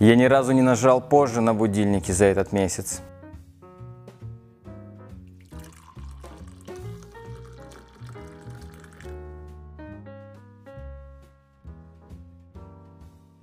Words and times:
Я 0.00 0.16
ни 0.16 0.24
разу 0.24 0.52
не 0.52 0.62
нажал 0.62 1.00
позже 1.00 1.40
на 1.40 1.54
будильнике 1.54 2.12
за 2.12 2.24
этот 2.24 2.52
месяц. 2.52 3.00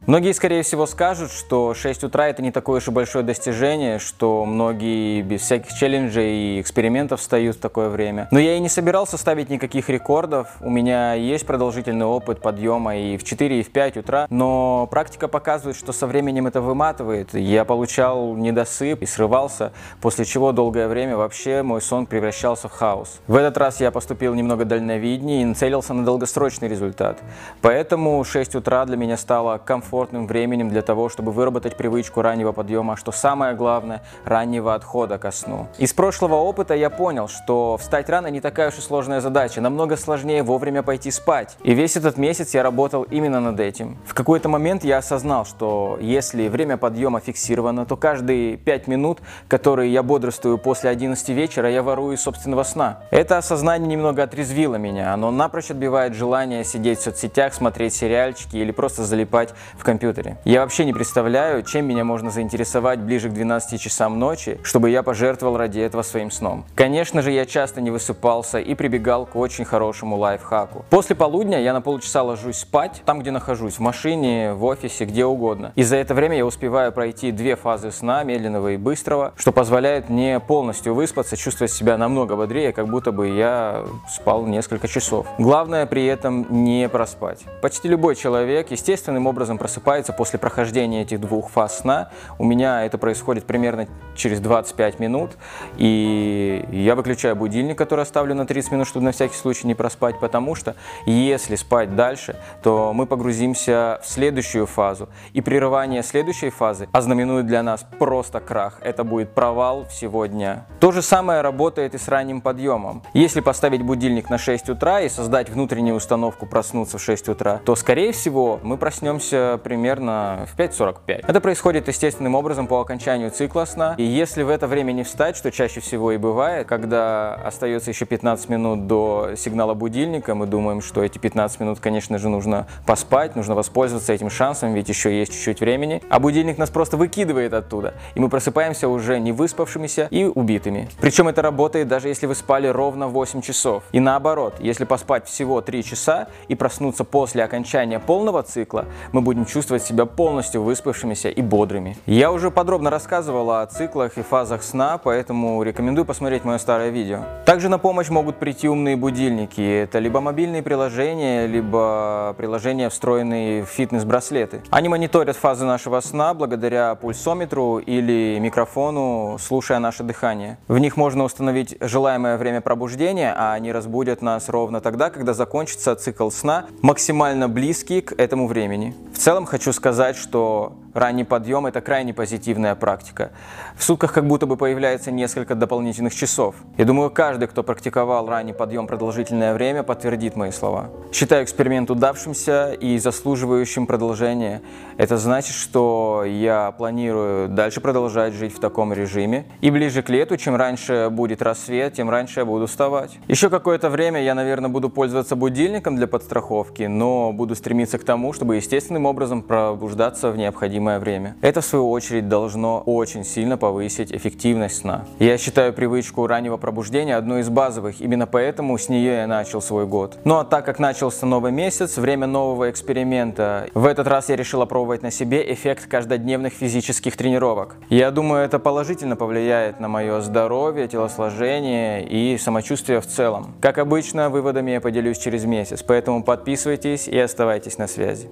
Многие, 0.07 0.33
скорее 0.33 0.63
всего, 0.63 0.87
скажут, 0.87 1.31
что 1.31 1.75
6 1.75 2.05
утра 2.05 2.27
это 2.27 2.41
не 2.41 2.51
такое 2.51 2.79
уж 2.79 2.87
и 2.87 2.91
большое 2.91 3.23
достижение, 3.23 3.99
что 3.99 4.45
многие 4.45 5.21
без 5.21 5.41
всяких 5.41 5.71
челленджей 5.73 6.57
и 6.57 6.61
экспериментов 6.61 7.19
встают 7.19 7.57
в 7.57 7.59
такое 7.59 7.87
время. 7.87 8.27
Но 8.31 8.39
я 8.39 8.55
и 8.55 8.59
не 8.59 8.67
собирался 8.67 9.19
ставить 9.19 9.51
никаких 9.51 9.89
рекордов. 9.89 10.47
У 10.59 10.71
меня 10.71 11.13
есть 11.13 11.45
продолжительный 11.45 12.07
опыт 12.07 12.41
подъема 12.41 12.97
и 12.97 13.15
в 13.15 13.23
4, 13.23 13.59
и 13.59 13.61
в 13.61 13.71
5 13.71 13.97
утра, 13.97 14.25
но 14.31 14.87
практика 14.89 15.27
показывает, 15.27 15.77
что 15.77 15.93
со 15.93 16.07
временем 16.07 16.47
это 16.47 16.61
выматывает. 16.61 17.35
Я 17.35 17.63
получал 17.63 18.35
недосып 18.35 19.03
и 19.03 19.05
срывался, 19.05 19.71
после 20.01 20.25
чего 20.25 20.51
долгое 20.51 20.87
время 20.87 21.15
вообще 21.15 21.61
мой 21.61 21.79
сон 21.79 22.07
превращался 22.07 22.69
в 22.69 22.71
хаос. 22.71 23.19
В 23.27 23.35
этот 23.35 23.55
раз 23.57 23.79
я 23.79 23.91
поступил 23.91 24.33
немного 24.33 24.65
дальновиднее 24.65 25.43
и 25.43 25.45
нацелился 25.45 25.93
на 25.93 26.03
долгосрочный 26.03 26.69
результат. 26.69 27.19
Поэтому 27.61 28.23
6 28.23 28.55
утра 28.55 28.83
для 28.85 28.97
меня 28.97 29.15
стало 29.15 29.59
комфортно 29.59 29.90
комфортным 29.91 30.25
временем 30.25 30.69
для 30.69 30.81
того, 30.81 31.09
чтобы 31.09 31.33
выработать 31.33 31.75
привычку 31.75 32.21
раннего 32.21 32.53
подъема, 32.53 32.95
что 32.95 33.11
самое 33.11 33.55
главное, 33.55 34.01
раннего 34.23 34.73
отхода 34.73 35.17
ко 35.17 35.31
сну. 35.31 35.67
Из 35.77 35.91
прошлого 35.91 36.35
опыта 36.35 36.73
я 36.75 36.89
понял, 36.89 37.27
что 37.27 37.75
встать 37.77 38.09
рано 38.09 38.27
не 38.27 38.39
такая 38.39 38.69
уж 38.69 38.77
и 38.77 38.81
сложная 38.81 39.19
задача, 39.19 39.59
намного 39.59 39.97
сложнее 39.97 40.43
вовремя 40.43 40.81
пойти 40.81 41.11
спать. 41.11 41.57
И 41.63 41.73
весь 41.73 41.97
этот 41.97 42.17
месяц 42.17 42.53
я 42.53 42.63
работал 42.63 43.03
именно 43.03 43.41
над 43.41 43.59
этим. 43.59 43.97
В 44.05 44.13
какой-то 44.13 44.47
момент 44.47 44.85
я 44.85 44.99
осознал, 44.99 45.43
что 45.45 45.97
если 45.99 46.47
время 46.47 46.77
подъема 46.77 47.19
фиксировано, 47.19 47.85
то 47.85 47.97
каждые 47.97 48.55
5 48.55 48.87
минут, 48.87 49.19
которые 49.49 49.91
я 49.91 50.03
бодрствую 50.03 50.57
после 50.57 50.89
11 50.89 51.29
вечера, 51.29 51.69
я 51.69 51.83
ворую 51.83 52.17
собственного 52.17 52.63
сна. 52.63 52.99
Это 53.11 53.37
осознание 53.37 53.89
немного 53.89 54.23
отрезвило 54.23 54.75
меня, 54.75 55.13
оно 55.13 55.31
напрочь 55.31 55.69
отбивает 55.69 56.13
желание 56.13 56.63
сидеть 56.63 56.99
в 56.99 57.03
соцсетях, 57.03 57.53
смотреть 57.53 57.93
сериальчики 57.93 58.55
или 58.55 58.71
просто 58.71 59.03
залипать 59.03 59.53
в 59.81 59.83
компьютере. 59.83 60.37
Я 60.45 60.61
вообще 60.61 60.85
не 60.85 60.93
представляю, 60.93 61.63
чем 61.63 61.85
меня 61.85 62.03
можно 62.03 62.29
заинтересовать 62.29 62.99
ближе 62.99 63.29
к 63.29 63.33
12 63.33 63.81
часам 63.81 64.19
ночи, 64.19 64.59
чтобы 64.63 64.91
я 64.91 65.01
пожертвовал 65.03 65.57
ради 65.57 65.79
этого 65.79 66.03
своим 66.03 66.29
сном. 66.29 66.65
Конечно 66.75 67.21
же, 67.21 67.31
я 67.31 67.45
часто 67.45 67.81
не 67.81 67.89
высыпался 67.89 68.59
и 68.59 68.75
прибегал 68.75 69.25
к 69.25 69.35
очень 69.35 69.65
хорошему 69.65 70.17
лайфхаку. 70.17 70.85
После 70.89 71.15
полудня 71.15 71.59
я 71.59 71.73
на 71.73 71.81
полчаса 71.81 72.21
ложусь 72.21 72.57
спать, 72.57 73.01
там, 73.05 73.21
где 73.21 73.31
нахожусь, 73.31 73.75
в 73.75 73.79
машине, 73.79 74.53
в 74.53 74.63
офисе, 74.65 75.05
где 75.05 75.25
угодно. 75.25 75.71
И 75.75 75.83
за 75.83 75.95
это 75.95 76.13
время 76.13 76.37
я 76.37 76.45
успеваю 76.45 76.91
пройти 76.91 77.31
две 77.31 77.55
фазы 77.55 77.91
сна, 77.91 78.23
медленного 78.23 78.73
и 78.73 78.77
быстрого, 78.77 79.33
что 79.35 79.51
позволяет 79.51 80.09
мне 80.09 80.39
полностью 80.39 80.93
выспаться, 80.93 81.35
чувствовать 81.35 81.71
себя 81.71 81.97
намного 81.97 82.35
бодрее, 82.35 82.71
как 82.71 82.87
будто 82.87 83.11
бы 83.11 83.29
я 83.29 83.83
спал 84.07 84.45
несколько 84.45 84.87
часов. 84.87 85.25
Главное 85.39 85.87
при 85.87 86.05
этом 86.05 86.45
не 86.49 86.87
проспать. 86.87 87.39
Почти 87.63 87.87
любой 87.87 88.15
человек 88.15 88.69
естественным 88.69 89.25
образом 89.25 89.57
просыпается 89.57 89.70
просыпается 89.71 90.11
после 90.11 90.37
прохождения 90.37 91.03
этих 91.03 91.21
двух 91.21 91.49
фаз 91.49 91.79
сна. 91.79 92.09
У 92.37 92.43
меня 92.43 92.83
это 92.83 92.97
происходит 92.97 93.45
примерно 93.45 93.87
через 94.15 94.41
25 94.41 94.99
минут. 94.99 95.31
И 95.77 96.65
я 96.71 96.95
выключаю 96.95 97.37
будильник, 97.37 97.77
который 97.77 98.01
оставлю 98.01 98.35
на 98.35 98.45
30 98.45 98.71
минут, 98.73 98.87
чтобы 98.87 99.05
на 99.05 99.13
всякий 99.13 99.35
случай 99.35 99.67
не 99.67 99.73
проспать, 99.73 100.19
потому 100.19 100.55
что 100.55 100.75
если 101.05 101.55
спать 101.55 101.95
дальше, 101.95 102.35
то 102.61 102.91
мы 102.93 103.05
погрузимся 103.05 104.01
в 104.03 104.07
следующую 104.07 104.65
фазу. 104.65 105.07
И 105.31 105.39
прерывание 105.39 106.03
следующей 106.03 106.49
фазы 106.49 106.89
ознаменует 106.91 107.47
для 107.47 107.63
нас 107.63 107.85
просто 107.97 108.41
крах. 108.41 108.79
Это 108.81 109.05
будет 109.05 109.33
провал 109.33 109.85
всего 109.87 110.25
дня. 110.25 110.65
То 110.81 110.91
же 110.91 111.01
самое 111.01 111.39
работает 111.39 111.95
и 111.95 111.97
с 111.97 112.09
ранним 112.09 112.41
подъемом. 112.41 113.03
Если 113.13 113.39
поставить 113.39 113.83
будильник 113.83 114.29
на 114.29 114.37
6 114.37 114.67
утра 114.69 114.99
и 114.99 115.07
создать 115.07 115.49
внутреннюю 115.49 115.95
установку 115.95 116.45
проснуться 116.45 116.97
в 116.97 117.01
6 117.01 117.29
утра, 117.29 117.61
то, 117.63 117.75
скорее 117.75 118.11
всего, 118.11 118.59
мы 118.63 118.77
проснемся 118.77 119.60
примерно 119.61 120.47
в 120.51 120.59
5.45. 120.59 121.25
Это 121.27 121.41
происходит 121.41 121.87
естественным 121.87 122.35
образом 122.35 122.67
по 122.67 122.79
окончанию 122.81 123.31
цикла 123.31 123.65
сна. 123.65 123.95
И 123.97 124.03
если 124.03 124.43
в 124.43 124.49
это 124.49 124.67
время 124.67 124.91
не 124.91 125.03
встать, 125.03 125.37
что 125.37 125.51
чаще 125.51 125.79
всего 125.79 126.11
и 126.11 126.17
бывает, 126.17 126.67
когда 126.67 127.35
остается 127.35 127.91
еще 127.91 128.05
15 128.05 128.49
минут 128.49 128.87
до 128.87 129.31
сигнала 129.37 129.73
будильника, 129.73 130.35
мы 130.35 130.47
думаем, 130.47 130.81
что 130.81 131.03
эти 131.03 131.17
15 131.17 131.59
минут, 131.59 131.79
конечно 131.79 132.17
же, 132.17 132.29
нужно 132.29 132.67
поспать, 132.85 133.35
нужно 133.35 133.55
воспользоваться 133.55 134.13
этим 134.13 134.29
шансом, 134.29 134.73
ведь 134.73 134.89
еще 134.89 135.17
есть 135.17 135.33
чуть-чуть 135.33 135.59
времени. 135.61 136.01
А 136.09 136.19
будильник 136.19 136.57
нас 136.57 136.69
просто 136.69 136.97
выкидывает 136.97 137.53
оттуда. 137.53 137.93
И 138.15 138.19
мы 138.19 138.29
просыпаемся 138.29 138.87
уже 138.87 139.19
не 139.19 139.31
выспавшимися 139.31 140.07
и 140.09 140.25
убитыми. 140.25 140.89
Причем 140.99 141.27
это 141.27 141.41
работает 141.41 141.87
даже 141.87 142.07
если 142.07 142.25
вы 142.25 142.35
спали 142.35 142.67
ровно 142.67 143.07
8 143.07 143.41
часов. 143.41 143.83
И 143.91 143.99
наоборот, 143.99 144.55
если 144.59 144.85
поспать 144.85 145.27
всего 145.27 145.61
3 145.61 145.83
часа 145.83 146.27
и 146.47 146.55
проснуться 146.55 147.03
после 147.03 147.43
окончания 147.43 147.99
полного 147.99 148.43
цикла, 148.43 148.85
мы 149.11 149.21
будем 149.21 149.45
чувствовать 149.51 149.83
себя 149.83 150.05
полностью 150.05 150.63
выспавшимися 150.63 151.29
и 151.29 151.41
бодрыми. 151.41 151.97
Я 152.05 152.31
уже 152.31 152.51
подробно 152.51 152.89
рассказывал 152.89 153.51
о 153.51 153.65
циклах 153.65 154.17
и 154.17 154.21
фазах 154.21 154.63
сна, 154.63 154.97
поэтому 154.97 155.61
рекомендую 155.63 156.05
посмотреть 156.05 156.45
мое 156.45 156.57
старое 156.57 156.89
видео. 156.89 157.19
Также 157.45 157.67
на 157.67 157.77
помощь 157.77 158.09
могут 158.09 158.37
прийти 158.37 158.69
умные 158.69 158.95
будильники. 158.95 159.61
Это 159.61 159.99
либо 159.99 160.21
мобильные 160.21 160.63
приложения, 160.63 161.47
либо 161.47 162.33
приложения, 162.37 162.89
встроенные 162.89 163.63
в 163.63 163.67
фитнес-браслеты. 163.67 164.61
Они 164.69 164.87
мониторят 164.87 165.35
фазы 165.35 165.65
нашего 165.65 165.99
сна 165.99 166.33
благодаря 166.33 166.95
пульсометру 166.95 167.79
или 167.79 168.37
микрофону, 168.39 169.37
слушая 169.37 169.79
наше 169.79 170.03
дыхание. 170.03 170.57
В 170.69 170.77
них 170.77 170.95
можно 170.95 171.25
установить 171.25 171.75
желаемое 171.81 172.37
время 172.37 172.61
пробуждения, 172.61 173.35
а 173.37 173.53
они 173.53 173.73
разбудят 173.73 174.21
нас 174.21 174.47
ровно 174.47 174.79
тогда, 174.79 175.09
когда 175.09 175.33
закончится 175.33 175.95
цикл 175.95 176.29
сна, 176.29 176.67
максимально 176.81 177.49
близкий 177.49 177.99
к 177.99 178.13
этому 178.17 178.47
времени. 178.47 178.95
В 179.21 179.23
целом 179.23 179.45
хочу 179.45 179.71
сказать, 179.71 180.17
что 180.17 180.73
ранний 180.93 181.23
подъем– 181.23 181.65
это 181.67 181.81
крайне 181.81 182.13
позитивная 182.13 182.75
практика. 182.75 183.31
В 183.75 183.83
сутках 183.83 184.13
как 184.13 184.27
будто 184.27 184.45
бы 184.45 184.57
появляется 184.57 185.11
несколько 185.11 185.55
дополнительных 185.55 186.13
часов. 186.13 186.55
Я 186.77 186.85
думаю, 186.85 187.09
каждый, 187.09 187.47
кто 187.47 187.63
практиковал 187.63 188.27
ранний 188.27 188.53
подъем 188.53 188.87
продолжительное 188.87 189.53
время, 189.53 189.83
подтвердит 189.83 190.35
мои 190.35 190.51
слова. 190.51 190.89
Считаю 191.11 191.43
эксперимент 191.43 191.89
удавшимся 191.91 192.73
и 192.73 192.97
заслуживающим 192.97 193.87
продолжения. 193.87 194.61
Это 194.97 195.17
значит, 195.17 195.55
что 195.55 196.23
я 196.25 196.71
планирую 196.71 197.49
дальше 197.49 197.81
продолжать 197.81 198.33
жить 198.33 198.53
в 198.53 198.59
таком 198.59 198.93
режиме. 198.93 199.45
И 199.61 199.71
ближе 199.71 200.01
к 200.01 200.09
лету, 200.09 200.37
чем 200.37 200.55
раньше 200.55 201.09
будет 201.11 201.41
рассвет, 201.41 201.93
тем 201.93 202.09
раньше 202.09 202.41
я 202.41 202.45
буду 202.45 202.67
вставать. 202.67 203.17
Еще 203.27 203.49
какое-то 203.49 203.89
время 203.89 204.21
я, 204.21 204.35
наверное, 204.35 204.69
буду 204.69 204.89
пользоваться 204.89 205.35
будильником 205.35 205.95
для 205.95 206.07
подстраховки, 206.07 206.83
но 206.83 207.31
буду 207.33 207.55
стремиться 207.55 207.97
к 207.97 208.03
тому, 208.03 208.33
чтобы 208.33 208.55
естественным 208.55 209.05
образом 209.05 209.41
пробуждаться 209.41 210.31
в 210.31 210.37
необходимое 210.81 210.99
время. 210.99 211.35
Это, 211.41 211.61
в 211.61 211.65
свою 211.65 211.89
очередь, 211.89 212.27
должно 212.27 212.81
очень 212.85 213.23
сильно 213.23 213.57
повысить 213.57 214.11
эффективность 214.11 214.77
сна. 214.77 215.05
Я 215.19 215.37
считаю 215.37 215.73
привычку 215.73 216.27
раннего 216.27 216.57
пробуждения 216.57 217.15
одной 217.15 217.41
из 217.41 217.49
базовых, 217.49 218.01
именно 218.01 218.27
поэтому 218.27 218.77
с 218.77 218.89
нее 218.89 219.13
я 219.21 219.27
начал 219.27 219.61
свой 219.61 219.85
год. 219.85 220.17
Ну 220.25 220.37
а 220.37 220.43
так 220.43 220.65
как 220.65 220.79
начался 220.79 221.25
новый 221.25 221.51
месяц, 221.51 221.97
время 221.97 222.27
нового 222.27 222.69
эксперимента, 222.69 223.67
в 223.73 223.85
этот 223.85 224.07
раз 224.07 224.29
я 224.29 224.35
решил 224.35 224.61
опробовать 224.61 225.03
на 225.03 225.11
себе 225.11 225.53
эффект 225.53 225.87
каждодневных 225.87 226.53
физических 226.53 227.15
тренировок. 227.15 227.75
Я 227.89 228.11
думаю, 228.11 228.43
это 228.43 228.59
положительно 228.59 229.15
повлияет 229.15 229.79
на 229.79 229.87
мое 229.87 230.21
здоровье, 230.21 230.87
телосложение 230.87 232.03
и 232.07 232.37
самочувствие 232.37 232.99
в 233.01 233.07
целом. 233.07 233.53
Как 233.61 233.77
обычно, 233.77 234.29
выводами 234.29 234.71
я 234.71 234.81
поделюсь 234.81 235.19
через 235.19 235.45
месяц, 235.45 235.83
поэтому 235.83 236.23
подписывайтесь 236.23 237.07
и 237.07 237.17
оставайтесь 237.17 237.77
на 237.77 237.87
связи. 237.87 238.29